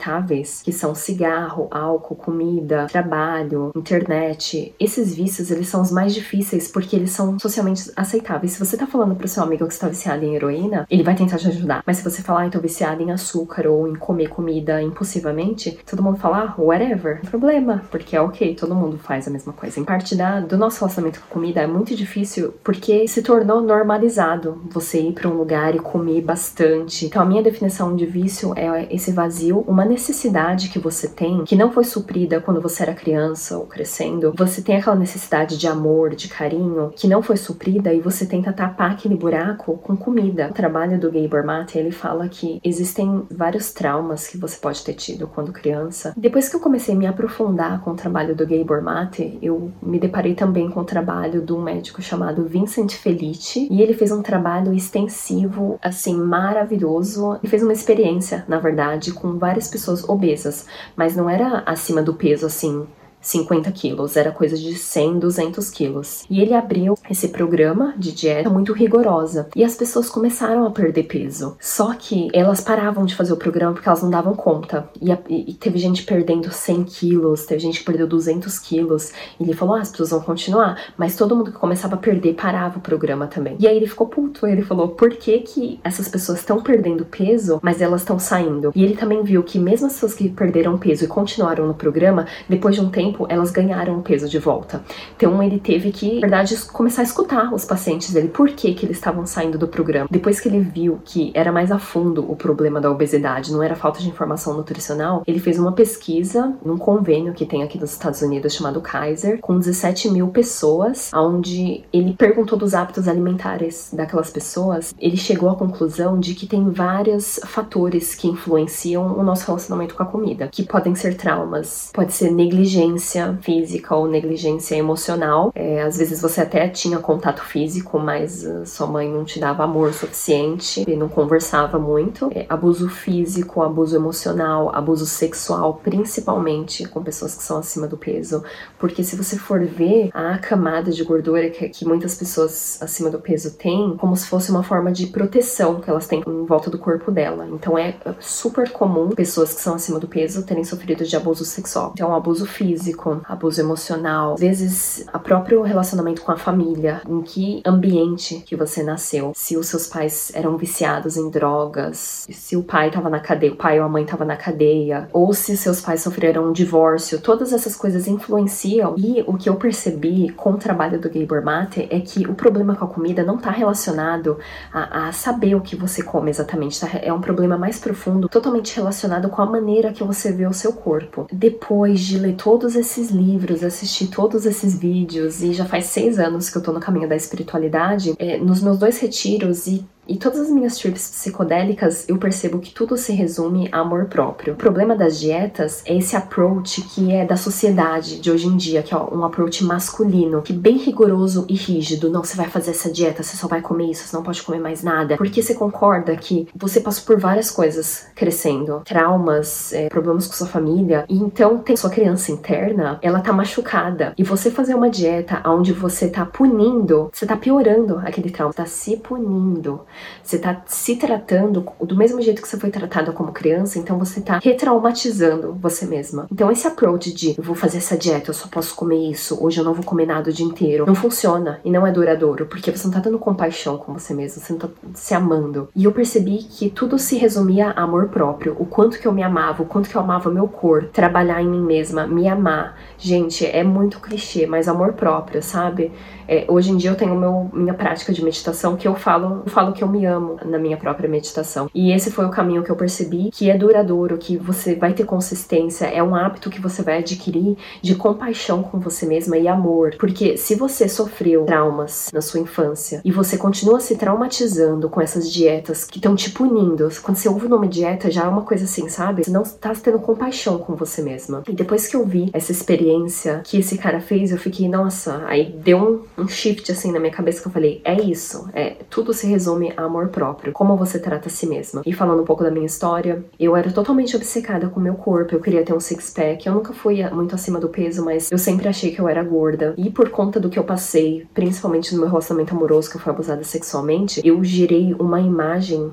que 0.63 0.71
são 0.71 0.95
cigarro, 0.95 1.67
álcool, 1.71 2.15
comida, 2.15 2.87
trabalho, 2.89 3.71
internet, 3.75 4.73
esses 4.79 5.13
vícios, 5.13 5.51
eles 5.51 5.67
são 5.67 5.81
os 5.81 5.91
mais 5.91 6.13
difíceis 6.13 6.67
porque 6.67 6.95
eles 6.95 7.11
são 7.11 7.37
socialmente 7.39 7.91
aceitáveis. 7.95 8.53
Se 8.53 8.59
você 8.59 8.77
tá 8.77 8.87
falando 8.87 9.15
pro 9.15 9.27
seu 9.27 9.43
amigo 9.43 9.67
que 9.67 9.73
está 9.73 9.87
viciado 9.87 10.23
em 10.23 10.35
heroína, 10.35 10.85
ele 10.89 11.03
vai 11.03 11.15
tentar 11.15 11.37
te 11.37 11.47
ajudar. 11.47 11.83
Mas 11.85 11.97
se 11.97 12.03
você 12.03 12.21
falar, 12.21 12.45
ah, 12.45 12.49
tô 12.49 12.59
viciado 12.59 13.01
em 13.01 13.11
açúcar 13.11 13.67
ou 13.67 13.87
em 13.87 13.95
comer 13.95 14.29
comida 14.29 14.81
impulsivamente, 14.81 15.77
todo 15.85 16.03
mundo 16.03 16.17
fala, 16.17 16.55
ah, 16.57 16.61
whatever, 16.61 17.19
não 17.23 17.29
problema, 17.29 17.83
porque 17.91 18.15
é 18.15 18.21
ok, 18.21 18.55
todo 18.55 18.75
mundo 18.75 18.97
faz 18.97 19.27
a 19.27 19.31
mesma 19.31 19.53
coisa. 19.53 19.79
Em 19.79 19.83
parte 19.83 20.15
da, 20.15 20.39
do 20.39 20.57
nosso 20.57 20.79
relacionamento 20.79 21.21
com 21.21 21.33
comida 21.33 21.61
é 21.61 21.67
muito 21.67 21.95
difícil 21.95 22.53
porque 22.63 23.07
se 23.07 23.21
tornou 23.21 23.61
normalizado 23.61 24.61
você 24.69 24.99
ir 25.01 25.13
para 25.13 25.27
um 25.29 25.33
lugar 25.33 25.75
e 25.75 25.79
comer 25.79 26.21
bastante. 26.21 27.05
Então 27.05 27.21
a 27.21 27.25
minha 27.25 27.43
definição 27.43 27.95
de 27.95 28.05
vício 28.05 28.53
é 28.55 28.87
esse 28.93 29.11
vazio, 29.11 29.63
uma 29.67 29.85
necessidade 29.89 30.69
que 30.69 30.79
você 30.79 31.07
tem, 31.07 31.43
que 31.43 31.55
não 31.55 31.71
foi 31.71 31.83
suprida 31.83 32.39
quando 32.39 32.61
você 32.61 32.83
era 32.83 32.93
criança 32.93 33.57
ou 33.57 33.65
crescendo, 33.65 34.31
você 34.37 34.61
tem 34.61 34.77
aquela 34.77 34.95
necessidade 34.95 35.57
de 35.57 35.67
amor, 35.67 36.15
de 36.15 36.27
carinho, 36.27 36.93
que 36.95 37.07
não 37.07 37.21
foi 37.21 37.35
suprida 37.35 37.91
e 37.91 37.99
você 37.99 38.25
tenta 38.25 38.53
tapar 38.53 38.91
aquele 38.91 39.15
buraco 39.15 39.77
com 39.79 39.97
comida. 39.97 40.47
O 40.49 40.53
trabalho 40.53 40.99
do 40.99 41.11
Gabor 41.11 41.43
Mate, 41.43 41.77
ele 41.77 41.91
fala 41.91 42.29
que 42.29 42.61
existem 42.63 43.23
vários 43.31 43.73
traumas 43.73 44.27
que 44.27 44.37
você 44.37 44.57
pode 44.57 44.83
ter 44.83 44.93
tido 44.93 45.27
quando 45.27 45.51
criança. 45.51 46.13
Depois 46.15 46.47
que 46.47 46.55
eu 46.55 46.59
comecei 46.59 46.93
a 46.93 46.97
me 46.97 47.07
aprofundar 47.07 47.81
com 47.81 47.91
o 47.91 47.95
trabalho 47.95 48.35
do 48.35 48.45
Gabor 48.45 48.83
Mate, 48.83 49.39
eu 49.41 49.71
me 49.81 49.99
deparei 49.99 50.35
também 50.35 50.69
com 50.69 50.81
o 50.81 50.85
trabalho 50.85 51.41
de 51.41 51.51
um 51.51 51.61
médico 51.61 52.01
chamado 52.01 52.45
Vincent 52.45 52.93
Felice, 52.93 53.67
e 53.71 53.81
ele 53.81 53.95
fez 53.95 54.11
um 54.11 54.21
trabalho 54.21 54.71
extensivo, 54.73 55.79
assim, 55.81 56.15
maravilhoso. 56.15 57.39
Ele 57.41 57.49
fez 57.49 57.63
uma 57.63 57.73
experiência, 57.73 58.45
na 58.47 58.59
verdade, 58.59 59.11
com 59.11 59.37
várias 59.37 59.67
pessoas 59.67 59.78
pessoas 59.79 60.07
obesas, 60.07 60.65
mas 60.95 61.15
não 61.15 61.29
era 61.29 61.63
acima 61.65 62.01
do 62.01 62.13
peso 62.13 62.45
assim 62.45 62.87
50 63.21 63.71
quilos, 63.71 64.15
era 64.15 64.31
coisa 64.31 64.57
de 64.57 64.75
100, 64.75 65.19
200 65.19 65.69
quilos. 65.69 66.23
E 66.29 66.41
ele 66.41 66.53
abriu 66.53 66.97
esse 67.09 67.29
programa 67.29 67.93
de 67.97 68.11
dieta 68.11 68.49
muito 68.49 68.73
rigorosa 68.73 69.49
e 69.55 69.63
as 69.63 69.75
pessoas 69.75 70.09
começaram 70.09 70.65
a 70.65 70.71
perder 70.71 71.03
peso. 71.03 71.57
Só 71.59 71.93
que 71.93 72.29
elas 72.33 72.61
paravam 72.61 73.05
de 73.05 73.15
fazer 73.15 73.33
o 73.33 73.37
programa 73.37 73.73
porque 73.73 73.87
elas 73.87 74.01
não 74.01 74.09
davam 74.09 74.33
conta. 74.33 74.89
E, 75.01 75.11
a, 75.11 75.17
e 75.29 75.53
teve 75.53 75.77
gente 75.79 76.03
perdendo 76.03 76.51
100 76.51 76.83
quilos, 76.83 77.45
teve 77.45 77.61
gente 77.61 77.79
que 77.79 77.85
perdeu 77.85 78.07
200 78.07 78.59
quilos. 78.59 79.11
E 79.39 79.43
ele 79.43 79.53
falou: 79.53 79.75
ah, 79.75 79.81
as 79.81 79.91
pessoas 79.91 80.11
vão 80.11 80.21
continuar. 80.21 80.79
Mas 80.97 81.15
todo 81.15 81.35
mundo 81.35 81.51
que 81.51 81.57
começava 81.57 81.95
a 81.95 81.97
perder 81.97 82.35
parava 82.35 82.77
o 82.77 82.81
programa 82.81 83.27
também. 83.27 83.55
E 83.59 83.67
aí 83.67 83.75
ele 83.75 83.87
ficou 83.87 84.07
puto. 84.07 84.47
Ele 84.47 84.61
falou: 84.61 84.89
por 84.89 85.09
que, 85.11 85.39
que 85.39 85.79
essas 85.83 86.07
pessoas 86.07 86.39
estão 86.39 86.61
perdendo 86.61 87.05
peso, 87.05 87.59
mas 87.61 87.81
elas 87.81 88.01
estão 88.01 88.19
saindo? 88.19 88.71
E 88.75 88.83
ele 88.83 88.95
também 88.95 89.23
viu 89.23 89.43
que 89.43 89.59
mesmo 89.59 89.87
as 89.87 89.93
pessoas 89.93 90.13
que 90.13 90.29
perderam 90.29 90.77
peso 90.77 91.03
e 91.03 91.07
continuaram 91.07 91.67
no 91.67 91.73
programa, 91.73 92.27
depois 92.47 92.75
de 92.75 92.81
um 92.81 92.89
tempo, 92.89 93.08
tempo, 93.09 93.25
elas 93.29 93.51
ganharam 93.51 93.99
o 93.99 94.01
peso 94.01 94.29
de 94.29 94.37
volta. 94.37 94.83
Então 95.15 95.41
ele 95.41 95.59
teve 95.59 95.91
que, 95.91 96.15
na 96.15 96.21
verdade, 96.21 96.55
começar 96.71 97.01
a 97.01 97.05
escutar 97.05 97.53
os 97.53 97.65
pacientes 97.65 98.13
dele, 98.13 98.27
por 98.27 98.49
que 98.49 98.73
que 98.73 98.85
eles 98.85 98.97
estavam 98.97 99.25
saindo 99.25 99.57
do 99.57 99.67
programa. 99.67 100.07
Depois 100.09 100.39
que 100.39 100.47
ele 100.47 100.59
viu 100.59 100.99
que 101.03 101.31
era 101.33 101.51
mais 101.51 101.71
a 101.71 101.79
fundo 101.79 102.29
o 102.29 102.35
problema 102.35 102.79
da 102.79 102.91
obesidade, 102.91 103.51
não 103.51 103.63
era 103.63 103.75
falta 103.75 103.99
de 103.99 104.09
informação 104.09 104.55
nutricional, 104.55 105.23
ele 105.25 105.39
fez 105.39 105.59
uma 105.59 105.71
pesquisa 105.71 106.53
num 106.63 106.77
convênio 106.77 107.33
que 107.33 107.45
tem 107.45 107.63
aqui 107.63 107.79
nos 107.79 107.91
Estados 107.91 108.21
Unidos 108.21 108.53
chamado 108.53 108.81
Kaiser, 108.81 109.39
com 109.39 109.57
17 109.57 110.09
mil 110.09 110.27
pessoas, 110.27 111.11
onde 111.13 111.83
ele 111.91 112.13
perguntou 112.13 112.57
dos 112.57 112.73
hábitos 112.73 113.07
alimentares 113.07 113.89
daquelas 113.93 114.29
pessoas. 114.29 114.93
Ele 114.99 115.17
chegou 115.17 115.49
à 115.49 115.55
conclusão 115.55 116.19
de 116.19 116.33
que 116.33 116.47
tem 116.47 116.69
vários 116.69 117.39
fatores 117.45 118.15
que 118.15 118.27
influenciam 118.27 119.17
o 119.17 119.23
nosso 119.23 119.45
relacionamento 119.45 119.95
com 119.95 120.03
a 120.03 120.05
comida, 120.05 120.47
que 120.51 120.63
podem 120.63 120.95
ser 120.95 121.15
traumas, 121.15 121.91
pode 121.93 122.13
ser 122.13 122.31
negligência 122.31 122.98
negligência 122.99 123.39
física 123.41 123.95
ou 123.95 124.07
negligência 124.07 124.75
emocional. 124.75 125.51
É, 125.55 125.81
às 125.81 125.97
vezes 125.97 126.21
você 126.21 126.41
até 126.41 126.67
tinha 126.67 126.99
contato 126.99 127.41
físico, 127.43 127.97
mas 127.97 128.43
uh, 128.43 128.65
sua 128.65 128.87
mãe 128.87 129.09
não 129.09 129.23
te 129.23 129.39
dava 129.39 129.63
amor 129.63 129.93
suficiente 129.93 130.83
e 130.87 130.95
não 130.95 131.07
conversava 131.07 131.79
muito. 131.79 132.29
É, 132.33 132.45
abuso 132.49 132.89
físico, 132.89 133.61
abuso 133.61 133.95
emocional, 133.95 134.73
abuso 134.75 135.05
sexual, 135.05 135.79
principalmente 135.81 136.87
com 136.87 137.01
pessoas 137.01 137.35
que 137.35 137.43
são 137.43 137.57
acima 137.57 137.87
do 137.87 137.97
peso. 137.97 138.43
Porque 138.77 139.03
se 139.03 139.15
você 139.15 139.37
for 139.37 139.63
ver 139.65 140.09
a 140.13 140.37
camada 140.37 140.91
de 140.91 141.03
gordura 141.03 141.49
que, 141.49 141.69
que 141.69 141.85
muitas 141.85 142.15
pessoas 142.15 142.81
acima 142.81 143.09
do 143.09 143.19
peso 143.19 143.55
têm, 143.55 143.95
como 143.97 144.15
se 144.15 144.27
fosse 144.27 144.51
uma 144.51 144.63
forma 144.63 144.91
de 144.91 145.07
proteção 145.07 145.79
que 145.79 145.89
elas 145.89 146.07
têm 146.07 146.21
em 146.27 146.45
volta 146.45 146.69
do 146.69 146.77
corpo 146.77 147.11
dela. 147.11 147.47
Então 147.51 147.77
é 147.77 147.95
super 148.19 148.69
comum 148.71 149.09
pessoas 149.09 149.53
que 149.53 149.61
são 149.61 149.75
acima 149.75 149.99
do 149.99 150.07
peso 150.07 150.43
terem 150.43 150.63
sofrido 150.63 151.05
de 151.05 151.15
abuso 151.15 151.45
sexual. 151.45 151.91
Então, 151.93 152.13
abuso 152.13 152.45
físico, 152.45 152.88
abuso 153.27 153.61
emocional, 153.61 154.33
às 154.33 154.39
vezes 154.39 155.05
a 155.11 155.19
próprio 155.19 155.61
relacionamento 155.61 156.21
com 156.21 156.31
a 156.31 156.37
família, 156.37 157.01
em 157.07 157.21
que 157.21 157.61
ambiente 157.65 158.43
que 158.45 158.55
você 158.55 158.83
nasceu, 158.83 159.31
se 159.35 159.57
os 159.57 159.67
seus 159.67 159.87
pais 159.87 160.31
eram 160.33 160.57
viciados 160.57 161.17
em 161.17 161.29
drogas, 161.29 162.27
se 162.29 162.55
o 162.55 162.63
pai 162.63 162.87
estava 162.87 163.09
na 163.09 163.19
cadeia, 163.19 163.53
o 163.53 163.55
pai 163.55 163.79
ou 163.79 163.85
a 163.85 163.89
mãe 163.89 164.03
estava 164.03 164.25
na 164.25 164.35
cadeia, 164.35 165.09
ou 165.13 165.33
se 165.33 165.55
seus 165.57 165.81
pais 165.81 166.01
sofreram 166.01 166.49
um 166.49 166.53
divórcio, 166.53 167.21
todas 167.21 167.53
essas 167.53 167.75
coisas 167.75 168.07
influenciam. 168.07 168.95
E 168.97 169.23
o 169.27 169.37
que 169.37 169.49
eu 169.49 169.55
percebi 169.55 170.29
com 170.31 170.51
o 170.51 170.57
trabalho 170.57 170.99
do 170.99 171.09
Gabor 171.09 171.43
Mate 171.43 171.87
é 171.89 171.99
que 171.99 172.27
o 172.27 172.33
problema 172.33 172.75
com 172.75 172.85
a 172.85 172.87
comida 172.87 173.23
não 173.23 173.35
está 173.35 173.51
relacionado 173.51 174.37
a, 174.71 175.07
a, 175.07 175.11
saber 175.11 175.55
o 175.55 175.61
que 175.61 175.75
você 175.75 176.01
come 176.01 176.29
exatamente, 176.29 176.79
tá? 176.79 176.89
É 177.01 177.11
um 177.11 177.21
problema 177.21 177.57
mais 177.57 177.79
profundo, 177.79 178.29
totalmente 178.29 178.75
relacionado 178.75 179.29
com 179.29 179.41
a 179.41 179.45
maneira 179.45 179.91
que 179.91 180.03
você 180.03 180.31
vê 180.31 180.45
o 180.45 180.53
seu 180.53 180.73
corpo. 180.73 181.27
Depois 181.31 181.99
de 181.99 182.17
ler 182.17 182.35
todos 182.35 182.75
esses 182.79 183.11
livros, 183.11 183.63
assistir 183.63 184.07
todos 184.07 184.45
esses 184.45 184.77
vídeos, 184.77 185.43
e 185.43 185.53
já 185.53 185.65
faz 185.65 185.85
seis 185.85 186.17
anos 186.17 186.49
que 186.49 186.57
eu 186.57 186.63
tô 186.63 186.71
no 186.71 186.79
caminho 186.79 187.07
da 187.07 187.15
espiritualidade, 187.15 188.13
é, 188.17 188.37
nos 188.37 188.61
meus 188.61 188.79
dois 188.79 188.97
retiros 188.97 189.67
e 189.67 189.85
e 190.09 190.17
todas 190.17 190.39
as 190.39 190.49
minhas 190.49 190.75
trips 190.77 191.07
psicodélicas, 191.09 192.09
eu 192.09 192.17
percebo 192.17 192.57
que 192.57 192.73
tudo 192.73 192.97
se 192.97 193.13
resume 193.13 193.69
a 193.71 193.79
amor 193.79 194.05
próprio. 194.05 194.53
O 194.53 194.57
problema 194.57 194.95
das 194.95 195.19
dietas 195.19 195.83
é 195.85 195.95
esse 195.95 196.15
approach 196.15 196.81
que 196.81 197.13
é 197.13 197.23
da 197.23 197.37
sociedade 197.37 198.19
de 198.19 198.31
hoje 198.31 198.47
em 198.47 198.57
dia, 198.57 198.81
que 198.81 198.93
é 198.93 198.97
um 198.97 199.23
approach 199.23 199.63
masculino, 199.63 200.41
que 200.41 200.51
é 200.51 200.55
bem 200.55 200.77
rigoroso 200.77 201.45
e 201.47 201.53
rígido. 201.53 202.09
Não, 202.09 202.23
você 202.23 202.35
vai 202.35 202.47
fazer 202.47 202.71
essa 202.71 202.91
dieta, 202.91 203.21
você 203.21 203.37
só 203.37 203.47
vai 203.47 203.61
comer 203.61 203.91
isso, 203.91 204.07
você 204.07 204.15
não 204.15 204.23
pode 204.23 204.41
comer 204.41 204.59
mais 204.59 204.83
nada. 204.83 205.15
Porque 205.15 205.43
você 205.43 205.53
concorda 205.53 206.15
que 206.15 206.47
você 206.55 206.79
passou 206.79 207.05
por 207.05 207.19
várias 207.19 207.51
coisas 207.51 208.07
crescendo, 208.15 208.81
traumas, 208.85 209.73
é, 209.73 209.89
problemas 209.89 210.27
com 210.27 210.33
sua 210.33 210.47
família, 210.47 211.05
e 211.07 211.17
então 211.17 211.59
tem 211.59 211.75
sua 211.75 211.89
criança 211.89 212.31
interna, 212.31 212.97
ela 213.01 213.21
tá 213.21 213.31
machucada. 213.31 214.13
E 214.17 214.23
você 214.23 214.49
fazer 214.49 214.73
uma 214.73 214.89
dieta 214.89 215.41
onde 215.45 215.71
você 215.71 216.07
tá 216.07 216.25
punindo, 216.25 217.09
você 217.13 217.25
tá 217.25 217.37
piorando 217.37 217.99
aquele 217.99 218.31
trauma, 218.31 218.53
tá 218.53 218.65
se 218.65 218.97
punindo. 218.97 219.81
Você 220.23 220.37
tá 220.37 220.61
se 220.65 220.95
tratando 220.95 221.65
do 221.81 221.95
mesmo 221.95 222.21
jeito 222.21 222.41
que 222.41 222.47
você 222.47 222.57
foi 222.57 222.69
tratada 222.69 223.11
como 223.11 223.31
criança, 223.31 223.79
então 223.79 223.97
você 223.97 224.21
tá 224.21 224.39
retraumatizando 224.39 225.53
você 225.53 225.85
mesma. 225.85 226.27
Então 226.31 226.51
esse 226.51 226.67
approach 226.67 227.13
de 227.13 227.35
eu 227.37 227.43
vou 227.43 227.55
fazer 227.55 227.77
essa 227.77 227.97
dieta, 227.97 228.29
eu 228.29 228.33
só 228.33 228.47
posso 228.47 228.75
comer 228.75 229.09
isso, 229.09 229.37
hoje 229.43 229.59
eu 229.59 229.63
não 229.63 229.73
vou 229.73 229.83
comer 229.83 230.05
nada 230.05 230.29
o 230.29 230.33
dia 230.33 230.45
inteiro, 230.45 230.85
não 230.85 230.95
funciona 230.95 231.59
e 231.63 231.71
não 231.71 231.85
é 231.85 231.91
duradouro, 231.91 232.45
porque 232.45 232.71
você 232.71 232.85
não 232.85 232.93
tá 232.93 232.99
dando 232.99 233.19
compaixão 233.19 233.77
com 233.77 233.93
você 233.93 234.13
mesmo, 234.13 234.41
você 234.41 234.53
não 234.53 234.59
tá 234.59 234.69
se 234.93 235.13
amando. 235.13 235.69
E 235.75 235.83
eu 235.83 235.91
percebi 235.91 236.37
que 236.37 236.69
tudo 236.69 236.97
se 236.99 237.17
resumia 237.17 237.71
a 237.71 237.89
amor 237.89 238.09
próprio, 238.09 238.55
o 238.59 238.65
quanto 238.65 238.99
que 238.99 239.07
eu 239.07 239.11
me 239.11 239.23
amava, 239.23 239.63
o 239.63 239.65
quanto 239.65 239.89
que 239.89 239.95
eu 239.95 240.01
amava 240.01 240.29
meu 240.29 240.47
corpo, 240.47 240.89
trabalhar 240.89 241.41
em 241.41 241.47
mim 241.47 241.61
mesma, 241.61 242.05
me 242.05 242.27
amar. 242.27 242.77
Gente, 242.97 243.45
é 243.45 243.63
muito 243.63 243.99
clichê, 243.99 244.45
mas 244.45 244.67
amor 244.67 244.93
próprio, 244.93 245.41
sabe? 245.41 245.91
É, 246.27 246.45
hoje 246.47 246.71
em 246.71 246.77
dia 246.77 246.91
eu 246.91 246.95
tenho 246.95 247.15
meu, 247.15 247.49
minha 247.51 247.73
prática 247.73 248.13
de 248.13 248.23
meditação 248.23 248.75
que 248.75 248.87
eu 248.87 248.93
falo, 248.93 249.41
eu 249.45 249.51
falo 249.51 249.73
que 249.73 249.83
eu 249.83 249.87
me 249.89 250.05
amo 250.05 250.37
na 250.45 250.57
minha 250.57 250.77
própria 250.77 251.09
meditação. 251.09 251.69
E 251.73 251.91
esse 251.91 252.11
foi 252.11 252.25
o 252.25 252.29
caminho 252.29 252.63
que 252.63 252.69
eu 252.69 252.75
percebi 252.75 253.29
que 253.31 253.49
é 253.49 253.57
duradouro, 253.57 254.17
que 254.17 254.37
você 254.37 254.75
vai 254.75 254.93
ter 254.93 255.05
consistência, 255.05 255.85
é 255.85 256.01
um 256.03 256.15
hábito 256.15 256.49
que 256.49 256.61
você 256.61 256.81
vai 256.81 256.99
adquirir 256.99 257.57
de 257.81 257.95
compaixão 257.95 258.61
com 258.63 258.79
você 258.79 259.05
mesma 259.05 259.37
e 259.37 259.47
amor. 259.47 259.95
Porque 259.99 260.37
se 260.37 260.55
você 260.55 260.87
sofreu 260.87 261.45
traumas 261.45 262.09
na 262.13 262.21
sua 262.21 262.39
infância 262.39 263.01
e 263.03 263.11
você 263.11 263.37
continua 263.37 263.79
se 263.79 263.95
traumatizando 263.95 264.89
com 264.89 265.01
essas 265.01 265.31
dietas 265.31 265.85
que 265.85 265.97
estão 265.97 266.15
te 266.15 266.31
punindo, 266.31 266.89
quando 267.01 267.17
você 267.17 267.29
ouve 267.29 267.45
o 267.45 267.49
nome 267.49 267.67
dieta 267.67 268.11
já 268.11 268.25
é 268.25 268.27
uma 268.27 268.43
coisa 268.43 268.65
assim, 268.65 268.87
sabe? 268.89 269.23
Você 269.23 269.31
não 269.31 269.43
tá 269.43 269.73
tendo 269.73 269.99
compaixão 269.99 270.57
com 270.57 270.75
você 270.75 271.01
mesma. 271.01 271.43
E 271.47 271.53
depois 271.53 271.87
que 271.87 271.95
eu 271.95 272.05
vi 272.05 272.29
essa 272.33 272.51
experiência 272.51 273.41
que 273.43 273.57
esse 273.57 273.77
cara 273.77 273.99
fez, 273.99 274.31
eu 274.31 274.37
fiquei, 274.37 274.67
nossa, 274.67 275.23
aí 275.25 275.51
deu 275.51 276.05
um 276.17 276.19
um 276.19 276.27
shift 276.27 276.71
assim 276.71 276.91
na 276.91 276.99
minha 276.99 277.11
cabeça 277.11 277.41
que 277.41 277.47
eu 277.47 277.51
falei, 277.51 277.81
é 277.83 277.99
isso, 277.99 278.49
é 278.53 278.75
tudo 278.89 279.13
se 279.13 279.27
resume 279.27 279.73
amor 279.85 280.09
próprio, 280.09 280.53
como 280.53 280.75
você 280.75 280.99
trata 280.99 281.27
a 281.27 281.31
si 281.31 281.47
mesma. 281.47 281.81
E 281.85 281.93
falando 281.93 282.21
um 282.21 282.25
pouco 282.25 282.43
da 282.43 282.51
minha 282.51 282.65
história, 282.65 283.23
eu 283.39 283.55
era 283.55 283.71
totalmente 283.71 284.15
obcecada 284.15 284.69
com 284.69 284.79
o 284.79 284.83
meu 284.83 284.95
corpo, 284.95 285.35
eu 285.35 285.41
queria 285.41 285.63
ter 285.63 285.73
um 285.73 285.79
six 285.79 286.11
pack, 286.11 286.45
eu 286.45 286.53
nunca 286.53 286.73
fui 286.73 287.07
muito 287.09 287.35
acima 287.35 287.59
do 287.59 287.69
peso, 287.69 288.03
mas 288.03 288.31
eu 288.31 288.37
sempre 288.37 288.67
achei 288.67 288.91
que 288.91 288.99
eu 288.99 289.07
era 289.07 289.23
gorda. 289.23 289.73
E 289.77 289.89
por 289.89 290.09
conta 290.09 290.39
do 290.39 290.49
que 290.49 290.59
eu 290.59 290.63
passei, 290.63 291.27
principalmente 291.33 291.93
no 291.93 292.01
meu 292.01 292.09
relacionamento 292.09 292.55
amoroso 292.55 292.89
que 292.89 292.97
eu 292.97 293.01
fui 293.01 293.11
abusada 293.11 293.43
sexualmente, 293.43 294.21
eu 294.23 294.43
girei 294.43 294.93
uma 294.99 295.19
imagem 295.19 295.91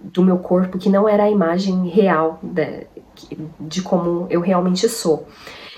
do 0.00 0.22
meu 0.22 0.38
corpo 0.38 0.78
que 0.78 0.88
não 0.88 1.08
era 1.08 1.24
a 1.24 1.30
imagem 1.30 1.88
real 1.88 2.38
de, 2.42 2.86
de 3.60 3.82
como 3.82 4.26
eu 4.30 4.40
realmente 4.40 4.88
sou. 4.88 5.26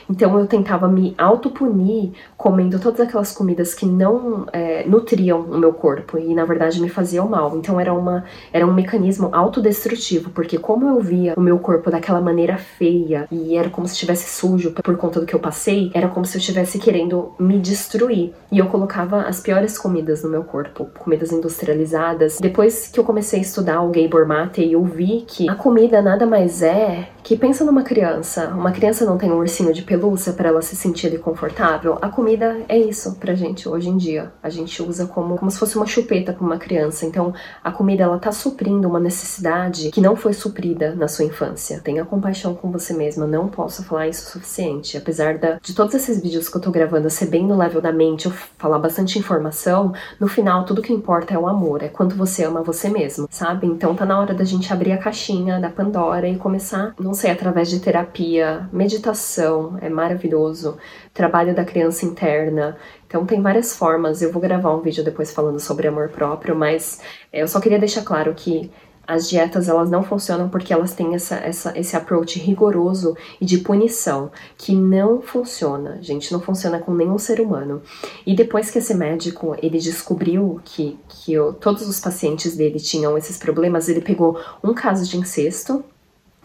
Então 0.08 0.38
eu 0.38 0.46
tentava 0.46 0.88
me 0.88 1.14
autopunir 1.18 2.12
comendo 2.36 2.78
todas 2.78 3.00
aquelas 3.00 3.32
comidas 3.32 3.74
que 3.74 3.84
não 3.84 4.46
é, 4.52 4.84
nutriam 4.86 5.40
o 5.40 5.58
meu 5.58 5.72
corpo 5.72 6.18
e 6.18 6.34
na 6.34 6.44
verdade 6.44 6.80
me 6.80 6.88
faziam 6.88 7.28
mal. 7.28 7.56
Então 7.56 7.78
era, 7.78 7.92
uma, 7.92 8.24
era 8.52 8.66
um 8.66 8.72
mecanismo 8.72 9.28
autodestrutivo, 9.32 10.30
porque 10.30 10.58
como 10.58 10.88
eu 10.88 11.00
via 11.00 11.34
o 11.36 11.40
meu 11.40 11.58
corpo 11.58 11.90
daquela 11.90 12.20
maneira 12.20 12.56
feia 12.56 13.26
e 13.30 13.56
era 13.56 13.68
como 13.68 13.86
se 13.86 13.94
estivesse 13.94 14.30
sujo 14.30 14.72
por 14.72 14.96
conta 14.96 15.20
do 15.20 15.26
que 15.26 15.34
eu 15.34 15.40
passei, 15.40 15.90
era 15.94 16.08
como 16.08 16.24
se 16.24 16.36
eu 16.36 16.40
estivesse 16.40 16.78
querendo 16.78 17.32
me 17.38 17.58
destruir. 17.58 18.32
E 18.50 18.58
eu 18.58 18.66
colocava 18.66 19.22
as 19.22 19.40
piores 19.40 19.78
comidas 19.78 20.22
no 20.22 20.30
meu 20.30 20.44
corpo, 20.44 20.86
comidas 20.98 21.32
industrializadas. 21.32 22.38
Depois 22.40 22.88
que 22.88 22.98
eu 22.98 23.04
comecei 23.04 23.40
a 23.40 23.42
estudar 23.42 23.82
o 23.82 23.90
Gabor 23.90 24.26
Mate, 24.26 24.64
eu 24.64 24.82
vi 24.84 25.24
que 25.26 25.48
a 25.48 25.54
comida 25.54 26.00
nada 26.00 26.26
mais 26.26 26.62
é 26.62 27.08
que 27.28 27.36
pensa 27.36 27.62
numa 27.62 27.82
criança. 27.82 28.48
Uma 28.56 28.72
criança 28.72 29.04
não 29.04 29.18
tem 29.18 29.30
um 29.30 29.36
ursinho 29.36 29.74
de 29.74 29.82
pelúcia 29.82 30.32
para 30.32 30.48
ela 30.48 30.62
se 30.62 30.74
sentir 30.74 31.20
confortável. 31.20 31.98
A 32.00 32.08
comida 32.08 32.56
é 32.66 32.78
isso 32.78 33.16
pra 33.16 33.34
gente 33.34 33.68
hoje 33.68 33.90
em 33.90 33.98
dia. 33.98 34.32
A 34.42 34.48
gente 34.48 34.82
usa 34.82 35.06
como, 35.06 35.36
como 35.36 35.50
se 35.50 35.58
fosse 35.58 35.76
uma 35.76 35.84
chupeta 35.84 36.32
para 36.32 36.42
uma 36.42 36.56
criança. 36.56 37.04
Então, 37.04 37.34
a 37.62 37.70
comida 37.70 38.04
ela 38.04 38.18
tá 38.18 38.32
suprindo 38.32 38.88
uma 38.88 38.98
necessidade 38.98 39.90
que 39.90 40.00
não 40.00 40.16
foi 40.16 40.32
suprida 40.32 40.94
na 40.94 41.06
sua 41.06 41.26
infância. 41.26 41.82
Tenha 41.84 42.02
compaixão 42.02 42.54
com 42.54 42.72
você 42.72 42.94
mesma. 42.94 43.26
Não 43.26 43.46
posso 43.46 43.84
falar 43.84 44.08
isso 44.08 44.26
o 44.26 44.30
suficiente. 44.30 44.96
Apesar 44.96 45.36
da, 45.36 45.58
de 45.62 45.74
todos 45.74 45.92
esses 45.92 46.22
vídeos 46.22 46.48
que 46.48 46.56
eu 46.56 46.62
tô 46.62 46.70
gravando 46.70 47.10
ser 47.10 47.26
bem 47.26 47.46
no 47.46 47.58
level 47.58 47.82
da 47.82 47.92
mente, 47.92 48.24
eu 48.24 48.32
falar 48.56 48.78
bastante 48.78 49.18
informação, 49.18 49.92
no 50.18 50.28
final 50.28 50.64
tudo 50.64 50.80
que 50.80 50.94
importa 50.94 51.34
é 51.34 51.38
o 51.38 51.46
amor, 51.46 51.82
é 51.82 51.88
quanto 51.88 52.16
você 52.16 52.44
ama 52.44 52.62
você 52.62 52.88
mesmo, 52.88 53.28
sabe? 53.30 53.66
Então 53.66 53.94
tá 53.94 54.06
na 54.06 54.18
hora 54.18 54.32
da 54.32 54.44
gente 54.44 54.72
abrir 54.72 54.92
a 54.92 54.96
caixinha 54.98 55.60
da 55.60 55.68
Pandora 55.68 56.26
e 56.26 56.36
começar, 56.36 56.94
não 56.98 57.17
sei, 57.18 57.30
através 57.30 57.68
de 57.68 57.80
terapia, 57.80 58.68
meditação, 58.72 59.76
é 59.82 59.88
maravilhoso, 59.88 60.78
trabalho 61.12 61.54
da 61.54 61.64
criança 61.64 62.06
interna. 62.06 62.78
Então 63.06 63.26
tem 63.26 63.42
várias 63.42 63.76
formas. 63.76 64.22
Eu 64.22 64.32
vou 64.32 64.40
gravar 64.40 64.74
um 64.74 64.80
vídeo 64.80 65.04
depois 65.04 65.32
falando 65.32 65.58
sobre 65.58 65.88
amor 65.88 66.08
próprio, 66.10 66.54
mas 66.54 67.00
é, 67.32 67.42
eu 67.42 67.48
só 67.48 67.60
queria 67.60 67.78
deixar 67.78 68.02
claro 68.02 68.32
que 68.34 68.70
as 69.06 69.28
dietas 69.28 69.68
elas 69.68 69.90
não 69.90 70.02
funcionam 70.02 70.50
porque 70.50 70.70
elas 70.70 70.94
têm 70.94 71.14
essa, 71.14 71.36
essa, 71.36 71.76
esse 71.78 71.96
approach 71.96 72.38
rigoroso 72.38 73.16
e 73.40 73.46
de 73.46 73.58
punição 73.58 74.30
que 74.56 74.76
não 74.76 75.22
funciona, 75.22 75.98
gente, 76.02 76.30
não 76.30 76.40
funciona 76.40 76.78
com 76.78 76.92
nenhum 76.92 77.18
ser 77.18 77.40
humano. 77.40 77.82
E 78.26 78.36
depois 78.36 78.70
que 78.70 78.78
esse 78.78 78.94
médico 78.94 79.56
ele 79.62 79.78
descobriu 79.78 80.60
que, 80.62 80.98
que 81.08 81.32
eu, 81.32 81.54
todos 81.54 81.88
os 81.88 81.98
pacientes 81.98 82.54
dele 82.54 82.78
tinham 82.78 83.16
esses 83.16 83.38
problemas, 83.38 83.88
ele 83.88 84.02
pegou 84.02 84.38
um 84.62 84.74
caso 84.74 85.08
de 85.08 85.16
incesto 85.16 85.82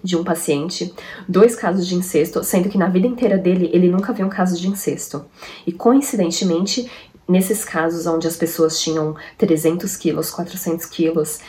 de 0.03 0.17
um 0.17 0.24
paciente, 0.24 0.93
dois 1.27 1.55
casos 1.55 1.88
de 1.88 1.95
incesto, 1.95 2.43
sendo 2.43 2.69
que 2.69 2.77
na 2.77 2.88
vida 2.88 3.07
inteira 3.07 3.38
dele 3.38 3.69
ele 3.74 3.89
nunca 3.89 4.12
viu 4.12 4.25
um 4.25 4.29
caso 4.29 4.60
de 4.60 4.67
incesto. 4.67 5.25
E 5.65 5.72
coincidentemente, 5.72 6.89
nesses 7.27 7.63
casos 7.63 8.05
onde 8.05 8.27
as 8.27 8.36
pessoas 8.36 8.79
tinham 8.79 9.15
300 9.38 9.95
quilos, 9.95 10.29
400 10.29 10.86
quilos, 10.88 11.39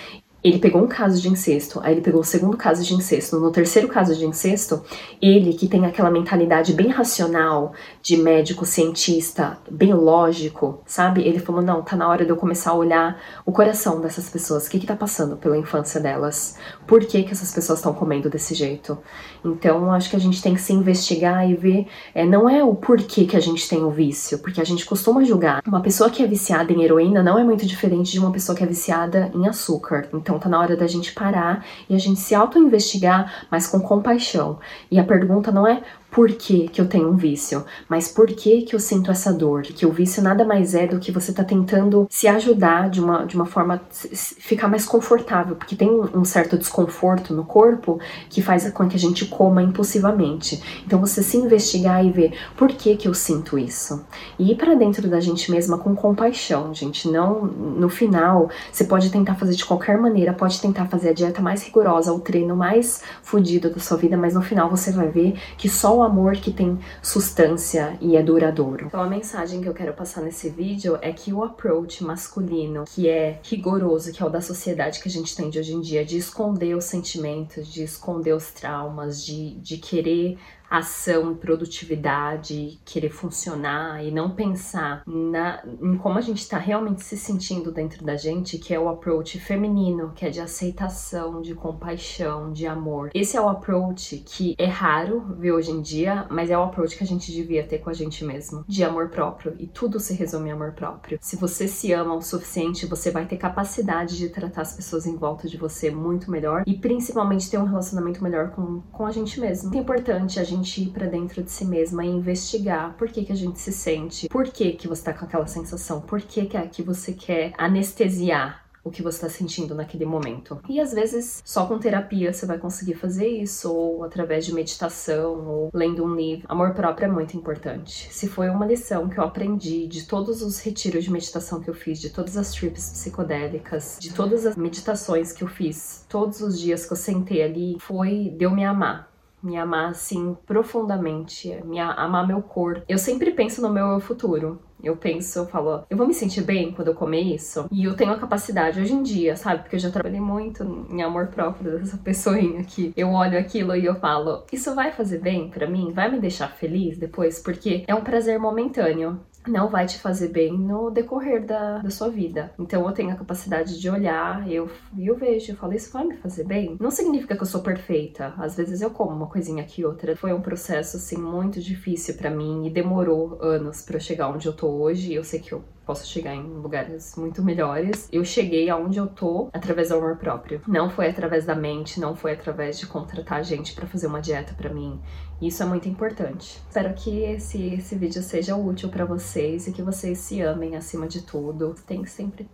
ele 0.44 0.58
pegou 0.58 0.82
um 0.82 0.86
caso 0.86 1.22
de 1.22 1.28
incesto, 1.30 1.80
aí 1.82 1.94
ele 1.94 2.02
pegou 2.02 2.20
o 2.20 2.24
segundo 2.24 2.54
caso 2.54 2.84
de 2.84 2.92
incesto. 2.92 3.40
No 3.40 3.50
terceiro 3.50 3.88
caso 3.88 4.14
de 4.14 4.26
incesto, 4.26 4.82
ele 5.20 5.54
que 5.54 5.66
tem 5.66 5.86
aquela 5.86 6.10
mentalidade 6.10 6.74
bem 6.74 6.88
racional 6.88 7.72
de 8.02 8.18
médico, 8.18 8.66
cientista, 8.66 9.56
bem 9.70 9.94
lógico, 9.94 10.82
sabe? 10.84 11.22
Ele 11.22 11.38
falou: 11.38 11.62
não, 11.62 11.80
tá 11.80 11.96
na 11.96 12.06
hora 12.06 12.26
de 12.26 12.30
eu 12.30 12.36
começar 12.36 12.72
a 12.72 12.74
olhar 12.74 13.18
o 13.46 13.52
coração 13.52 14.02
dessas 14.02 14.28
pessoas. 14.28 14.66
O 14.66 14.70
que 14.70 14.78
que 14.78 14.86
tá 14.86 14.94
passando 14.94 15.38
pela 15.38 15.56
infância 15.56 15.98
delas? 15.98 16.58
Por 16.86 17.00
que 17.06 17.22
que 17.22 17.32
essas 17.32 17.50
pessoas 17.50 17.78
estão 17.78 17.94
comendo 17.94 18.28
desse 18.28 18.54
jeito? 18.54 18.98
Então, 19.42 19.90
acho 19.92 20.10
que 20.10 20.16
a 20.16 20.20
gente 20.20 20.42
tem 20.42 20.54
que 20.54 20.60
se 20.60 20.74
investigar 20.74 21.48
e 21.48 21.54
ver. 21.54 21.86
É, 22.14 22.26
não 22.26 22.50
é 22.50 22.62
o 22.62 22.74
porquê 22.74 23.24
que 23.24 23.36
a 23.36 23.40
gente 23.40 23.66
tem 23.66 23.82
o 23.82 23.90
vício, 23.90 24.38
porque 24.40 24.60
a 24.60 24.64
gente 24.64 24.84
costuma 24.84 25.24
julgar. 25.24 25.62
Uma 25.66 25.80
pessoa 25.80 26.10
que 26.10 26.22
é 26.22 26.26
viciada 26.26 26.70
em 26.70 26.82
heroína 26.82 27.22
não 27.22 27.38
é 27.38 27.44
muito 27.44 27.64
diferente 27.64 28.12
de 28.12 28.18
uma 28.18 28.30
pessoa 28.30 28.54
que 28.54 28.62
é 28.62 28.66
viciada 28.66 29.30
em 29.34 29.48
açúcar. 29.48 30.08
Então, 30.12 30.33
tá 30.38 30.48
na 30.48 30.60
hora 30.60 30.76
da 30.76 30.86
gente 30.86 31.12
parar 31.12 31.64
e 31.88 31.94
a 31.94 31.98
gente 31.98 32.20
se 32.20 32.34
auto-investigar, 32.34 33.46
mas 33.50 33.66
com 33.66 33.80
compaixão. 33.80 34.58
E 34.90 34.98
a 34.98 35.04
pergunta 35.04 35.50
não 35.50 35.66
é 35.66 35.82
por 36.14 36.30
que, 36.30 36.68
que 36.68 36.80
eu 36.80 36.86
tenho 36.86 37.10
um 37.10 37.16
vício, 37.16 37.64
mas 37.88 38.06
por 38.06 38.28
que, 38.28 38.62
que 38.62 38.76
eu 38.76 38.78
sinto 38.78 39.10
essa 39.10 39.32
dor. 39.32 39.62
Que 39.62 39.84
o 39.84 39.90
vício 39.90 40.22
nada 40.22 40.44
mais 40.44 40.72
é 40.72 40.86
do 40.86 41.00
que 41.00 41.10
você 41.10 41.32
tá 41.32 41.42
tentando 41.42 42.06
se 42.08 42.28
ajudar 42.28 42.88
de 42.88 43.00
uma, 43.00 43.24
de 43.26 43.34
uma 43.34 43.46
forma 43.46 43.80
ficar 43.90 44.68
mais 44.68 44.86
confortável, 44.86 45.56
porque 45.56 45.74
tem 45.74 45.90
um 45.90 46.24
certo 46.24 46.56
desconforto 46.56 47.34
no 47.34 47.44
corpo 47.44 47.98
que 48.30 48.40
faz 48.40 48.70
com 48.70 48.88
que 48.88 48.94
a 48.94 48.98
gente 48.98 49.26
coma 49.26 49.60
impulsivamente. 49.60 50.62
Então 50.86 51.00
você 51.00 51.20
se 51.20 51.36
investigar 51.36 52.04
e 52.06 52.12
ver 52.12 52.32
por 52.56 52.68
que, 52.68 52.96
que 52.96 53.08
eu 53.08 53.14
sinto 53.14 53.58
isso. 53.58 54.06
E 54.38 54.52
ir 54.52 54.56
para 54.56 54.74
dentro 54.74 55.08
da 55.08 55.18
gente 55.18 55.50
mesma 55.50 55.78
com 55.78 55.96
compaixão, 55.96 56.72
gente. 56.72 57.10
Não 57.10 57.42
no 57.44 57.88
final, 57.88 58.48
você 58.70 58.84
pode 58.84 59.10
tentar 59.10 59.34
fazer 59.34 59.54
de 59.54 59.64
qualquer 59.64 59.98
maneira, 59.98 60.32
pode 60.32 60.60
tentar 60.60 60.86
fazer 60.86 61.08
a 61.08 61.12
dieta 61.12 61.42
mais 61.42 61.64
rigorosa, 61.64 62.12
o 62.12 62.20
treino 62.20 62.54
mais 62.54 63.02
fodido 63.20 63.68
da 63.68 63.80
sua 63.80 63.96
vida, 63.96 64.16
mas 64.16 64.34
no 64.34 64.42
final 64.42 64.70
você 64.70 64.92
vai 64.92 65.08
ver 65.08 65.34
que 65.58 65.68
só 65.68 65.98
o 65.98 66.03
amor 66.04 66.36
que 66.36 66.52
tem 66.52 66.78
substância 67.02 67.96
e 68.00 68.16
é 68.16 68.22
duradouro. 68.22 68.86
Então 68.86 69.00
a 69.00 69.08
mensagem 69.08 69.60
que 69.60 69.68
eu 69.68 69.74
quero 69.74 69.92
passar 69.92 70.22
nesse 70.22 70.50
vídeo 70.50 70.98
é 71.00 71.12
que 71.12 71.32
o 71.32 71.42
approach 71.42 72.02
masculino, 72.04 72.84
que 72.86 73.08
é 73.08 73.40
rigoroso, 73.42 74.12
que 74.12 74.22
é 74.22 74.26
o 74.26 74.30
da 74.30 74.40
sociedade 74.40 75.00
que 75.00 75.08
a 75.08 75.10
gente 75.10 75.34
tem 75.34 75.50
de 75.50 75.58
hoje 75.58 75.74
em 75.74 75.80
dia, 75.80 76.04
de 76.04 76.16
esconder 76.16 76.76
os 76.76 76.84
sentimentos, 76.84 77.66
de 77.66 77.82
esconder 77.82 78.34
os 78.34 78.50
traumas, 78.50 79.24
de, 79.24 79.54
de 79.56 79.78
querer 79.78 80.38
ação 80.78 81.34
produtividade, 81.34 82.80
querer 82.84 83.10
funcionar 83.10 84.04
e 84.04 84.10
não 84.10 84.30
pensar 84.30 85.02
na, 85.06 85.62
em 85.80 85.96
como 85.96 86.18
a 86.18 86.20
gente 86.20 86.38
está 86.38 86.58
realmente 86.58 87.02
se 87.02 87.16
sentindo 87.16 87.70
dentro 87.70 88.04
da 88.04 88.16
gente, 88.16 88.58
que 88.58 88.74
é 88.74 88.80
o 88.80 88.88
approach 88.88 89.38
feminino, 89.38 90.12
que 90.14 90.26
é 90.26 90.30
de 90.30 90.40
aceitação, 90.40 91.40
de 91.40 91.54
compaixão, 91.54 92.52
de 92.52 92.66
amor. 92.66 93.10
Esse 93.14 93.36
é 93.36 93.40
o 93.40 93.48
approach 93.48 94.16
que 94.26 94.54
é 94.58 94.66
raro 94.66 95.20
ver 95.38 95.52
hoje 95.52 95.70
em 95.70 95.80
dia, 95.80 96.26
mas 96.28 96.50
é 96.50 96.58
o 96.58 96.62
approach 96.62 96.96
que 96.96 97.04
a 97.04 97.06
gente 97.06 97.32
devia 97.32 97.64
ter 97.64 97.78
com 97.78 97.90
a 97.90 97.94
gente 97.94 98.24
mesmo, 98.24 98.64
de 98.66 98.82
amor 98.82 99.10
próprio. 99.10 99.54
E 99.58 99.66
tudo 99.66 100.00
se 100.00 100.14
resume 100.14 100.48
em 100.48 100.52
amor 100.52 100.72
próprio. 100.72 101.18
Se 101.20 101.36
você 101.36 101.68
se 101.68 101.92
ama 101.92 102.14
o 102.14 102.22
suficiente, 102.22 102.86
você 102.86 103.10
vai 103.10 103.26
ter 103.26 103.36
capacidade 103.36 104.16
de 104.16 104.28
tratar 104.28 104.62
as 104.62 104.74
pessoas 104.74 105.06
em 105.06 105.16
volta 105.16 105.48
de 105.48 105.56
você 105.56 105.90
muito 105.90 106.30
melhor 106.30 106.64
e 106.66 106.74
principalmente 106.74 107.48
ter 107.48 107.58
um 107.58 107.64
relacionamento 107.64 108.22
melhor 108.22 108.50
com, 108.50 108.80
com 108.90 109.06
a 109.06 109.12
gente 109.12 109.38
mesmo. 109.40 109.74
É 109.74 109.78
importante 109.78 110.40
a 110.40 110.44
gente 110.44 110.63
gente 110.64 110.82
ir 110.82 110.90
para 110.90 111.06
dentro 111.06 111.42
de 111.42 111.50
si 111.50 111.66
mesma 111.66 112.04
e 112.04 112.08
investigar 112.08 112.94
por 112.96 113.08
que, 113.08 113.24
que 113.24 113.32
a 113.32 113.36
gente 113.36 113.60
se 113.60 113.70
sente, 113.70 114.28
por 114.28 114.48
que, 114.48 114.72
que 114.72 114.88
você 114.88 115.04
tá 115.04 115.12
com 115.12 115.26
aquela 115.26 115.46
sensação, 115.46 116.00
por 116.00 116.22
que, 116.22 116.46
que, 116.46 116.56
é 116.56 116.66
que 116.66 116.82
você 116.82 117.12
quer 117.12 117.52
anestesiar 117.58 118.64
o 118.82 118.90
que 118.90 119.02
você 119.02 119.16
está 119.16 119.30
sentindo 119.30 119.74
naquele 119.74 120.04
momento. 120.04 120.60
E 120.68 120.78
às 120.78 120.92
vezes, 120.92 121.42
só 121.42 121.64
com 121.64 121.78
terapia 121.78 122.30
você 122.30 122.44
vai 122.44 122.58
conseguir 122.58 122.92
fazer 122.92 123.26
isso, 123.26 123.72
ou 123.72 124.04
através 124.04 124.44
de 124.44 124.52
meditação, 124.52 125.48
ou 125.48 125.70
lendo 125.72 126.04
um 126.04 126.14
livro. 126.14 126.44
Amor 126.50 126.74
próprio 126.74 127.06
é 127.06 127.10
muito 127.10 127.34
importante. 127.34 128.12
Se 128.12 128.28
foi 128.28 128.50
uma 128.50 128.66
lição 128.66 129.08
que 129.08 129.16
eu 129.16 129.24
aprendi 129.24 129.86
de 129.86 130.04
todos 130.04 130.42
os 130.42 130.60
retiros 130.60 131.04
de 131.04 131.10
meditação 131.10 131.62
que 131.62 131.70
eu 131.70 131.74
fiz, 131.74 131.98
de 131.98 132.10
todas 132.10 132.36
as 132.36 132.52
trips 132.52 132.90
psicodélicas, 132.90 133.96
de 133.98 134.12
todas 134.12 134.44
as 134.44 134.54
meditações 134.54 135.32
que 135.32 135.42
eu 135.42 135.48
fiz, 135.48 136.04
todos 136.06 136.42
os 136.42 136.60
dias 136.60 136.84
que 136.84 136.92
eu 136.92 136.96
sentei 136.98 137.42
ali, 137.42 137.78
foi 137.80 138.34
de 138.36 138.44
eu 138.44 138.50
me 138.50 138.66
amar 138.66 139.13
me 139.44 139.56
amar 139.56 139.90
assim 139.90 140.36
profundamente, 140.46 141.54
me 141.64 141.78
amar 141.78 142.26
meu 142.26 142.40
corpo. 142.40 142.82
Eu 142.88 142.98
sempre 142.98 143.30
penso 143.30 143.60
no 143.60 143.70
meu 143.70 144.00
futuro. 144.00 144.58
Eu 144.82 144.96
penso, 144.96 145.38
eu 145.38 145.46
falo, 145.46 145.82
eu 145.88 145.96
vou 145.96 146.06
me 146.06 146.12
sentir 146.12 146.42
bem 146.42 146.70
quando 146.70 146.88
eu 146.88 146.94
comer 146.94 147.22
isso. 147.22 147.66
E 147.72 147.84
eu 147.84 147.96
tenho 147.96 148.12
a 148.12 148.18
capacidade 148.18 148.78
hoje 148.78 148.92
em 148.92 149.02
dia, 149.02 149.34
sabe? 149.34 149.62
Porque 149.62 149.76
eu 149.76 149.80
já 149.80 149.90
trabalhei 149.90 150.20
muito 150.20 150.62
em 150.90 151.02
amor 151.02 151.28
próprio 151.28 151.78
dessa 151.78 151.96
pessoinha 151.96 152.60
aqui. 152.60 152.92
Eu 152.94 153.10
olho 153.12 153.38
aquilo 153.38 153.74
e 153.74 153.86
eu 153.86 153.94
falo, 153.94 154.44
isso 154.52 154.74
vai 154.74 154.92
fazer 154.92 155.20
bem 155.20 155.48
para 155.48 155.66
mim? 155.66 155.90
Vai 155.90 156.10
me 156.10 156.20
deixar 156.20 156.48
feliz 156.48 156.98
depois? 156.98 157.38
Porque 157.38 157.84
é 157.86 157.94
um 157.94 158.02
prazer 158.02 158.38
momentâneo 158.38 159.18
não 159.46 159.68
vai 159.68 159.86
te 159.86 159.98
fazer 159.98 160.28
bem 160.28 160.56
no 160.56 160.90
decorrer 160.90 161.44
da, 161.44 161.78
da 161.78 161.90
sua 161.90 162.08
vida. 162.08 162.52
Então 162.58 162.86
eu 162.86 162.92
tenho 162.92 163.10
a 163.10 163.16
capacidade 163.16 163.80
de 163.80 163.90
olhar, 163.90 164.50
eu, 164.50 164.70
eu 164.96 165.16
vejo, 165.16 165.52
eu 165.52 165.56
falo, 165.56 165.74
isso 165.74 165.92
vai 165.92 166.04
me 166.04 166.16
fazer 166.16 166.44
bem? 166.44 166.76
Não 166.80 166.90
significa 166.90 167.36
que 167.36 167.42
eu 167.42 167.46
sou 167.46 167.62
perfeita. 167.62 168.34
Às 168.38 168.56
vezes 168.56 168.80
eu 168.80 168.90
como 168.90 169.10
uma 169.10 169.26
coisinha 169.26 169.62
aqui 169.62 169.84
outra. 169.84 170.16
Foi 170.16 170.32
um 170.32 170.40
processo, 170.40 170.96
assim, 170.96 171.16
muito 171.16 171.60
difícil 171.60 172.14
para 172.14 172.30
mim 172.30 172.66
e 172.66 172.70
demorou 172.70 173.38
anos 173.40 173.82
para 173.82 173.98
chegar 173.98 174.28
onde 174.28 174.46
eu 174.46 174.52
tô 174.52 174.68
hoje. 174.68 175.12
Eu 175.12 175.24
sei 175.24 175.40
que 175.40 175.52
eu 175.52 175.64
posso 175.84 176.06
chegar 176.06 176.34
em 176.34 176.42
lugares 176.42 177.14
muito 177.16 177.42
melhores. 177.42 178.08
Eu 178.12 178.24
cheguei 178.24 178.68
aonde 178.70 178.98
eu 178.98 179.06
tô 179.06 179.48
através 179.52 179.88
do 179.88 179.96
amor 179.96 180.16
próprio. 180.16 180.60
Não 180.66 180.90
foi 180.90 181.08
através 181.08 181.44
da 181.44 181.54
mente, 181.54 182.00
não 182.00 182.14
foi 182.14 182.32
através 182.32 182.78
de 182.78 182.86
contratar 182.86 183.44
gente 183.44 183.74
para 183.74 183.86
fazer 183.86 184.06
uma 184.06 184.20
dieta 184.20 184.54
para 184.54 184.72
mim. 184.72 185.00
Isso 185.40 185.62
é 185.62 185.66
muito 185.66 185.88
importante. 185.88 186.62
Espero 186.68 186.94
que 186.94 187.22
esse, 187.22 187.74
esse 187.74 187.94
vídeo 187.96 188.22
seja 188.22 188.56
útil 188.56 188.88
para 188.88 189.04
vocês 189.04 189.66
e 189.66 189.72
que 189.72 189.82
vocês 189.82 190.18
se 190.18 190.40
amem 190.40 190.76
acima 190.76 191.06
de 191.06 191.22
tudo. 191.22 191.74
Tem 191.86 192.02
que 192.02 192.10
sempre 192.10 192.48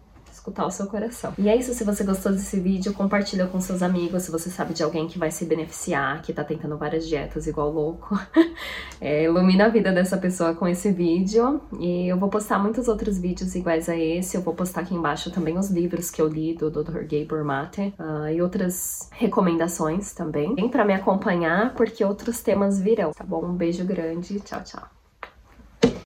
escutar 0.51 0.67
o 0.67 0.71
seu 0.71 0.87
coração. 0.87 1.33
E 1.39 1.49
é 1.49 1.57
isso, 1.57 1.73
se 1.73 1.85
você 1.85 2.05
gostou 2.05 2.33
desse 2.33 2.59
vídeo, 2.59 2.93
compartilha 2.93 3.47
com 3.47 3.61
seus 3.61 3.83
amigos, 3.83 4.25
se 4.25 4.31
você 4.31 4.51
sabe 4.51 4.75
de 4.75 4.83
alguém 4.83 5.07
que 5.07 5.19
vai 5.19 5.31
se 5.31 5.45
beneficiar, 5.45 6.21
que 6.23 6.33
tá 6.33 6.45
tentando 6.45 6.77
várias 6.77 7.09
dietas 7.09 7.47
igual 7.47 7.71
louco. 7.71 8.19
é, 9.01 9.25
ilumina 9.25 9.67
a 9.67 9.69
vida 9.69 9.93
dessa 9.93 10.19
pessoa 10.19 10.55
com 10.55 10.67
esse 10.67 10.91
vídeo. 10.91 11.61
E 11.79 12.09
eu 12.09 12.19
vou 12.19 12.29
postar 12.29 12.59
muitos 12.59 12.89
outros 12.89 13.19
vídeos 13.19 13.55
iguais 13.55 13.89
a 13.89 13.97
esse, 13.97 14.37
eu 14.37 14.43
vou 14.43 14.55
postar 14.55 14.83
aqui 14.83 14.95
embaixo 14.95 15.31
também 15.31 15.57
os 15.57 15.71
livros 15.71 16.11
que 16.11 16.21
eu 16.21 16.27
li 16.27 16.55
do 16.55 16.71
Dr. 16.71 17.05
Gabor 17.05 17.45
Mate 17.45 17.95
uh, 17.99 18.29
e 18.29 18.43
outras 18.43 19.09
recomendações 19.13 20.13
também. 20.13 20.55
Vem 20.55 20.69
pra 20.69 20.85
me 20.85 20.95
acompanhar, 20.95 21.75
porque 21.75 22.05
outros 22.05 22.41
temas 22.43 22.81
virão, 22.81 23.13
tá 23.13 23.25
bom? 23.25 23.45
Um 23.45 23.55
beijo 23.55 23.85
grande, 23.85 24.41
tchau, 24.41 24.63
tchau. 24.65 25.00